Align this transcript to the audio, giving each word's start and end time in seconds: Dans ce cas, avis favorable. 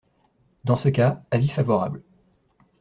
Dans 0.63 0.77
ce 0.77 0.89
cas, 0.89 1.21
avis 1.29 1.47
favorable. 1.47 2.01